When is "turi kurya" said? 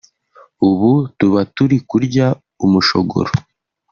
1.55-2.27